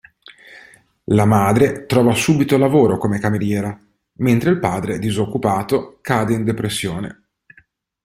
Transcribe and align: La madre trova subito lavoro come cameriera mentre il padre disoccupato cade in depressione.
La 1.13 1.25
madre 1.25 1.85
trova 1.85 2.15
subito 2.15 2.57
lavoro 2.57 2.97
come 2.97 3.19
cameriera 3.19 3.79
mentre 4.13 4.49
il 4.49 4.57
padre 4.57 4.97
disoccupato 4.97 5.99
cade 6.01 6.33
in 6.33 6.43
depressione. 6.43 7.25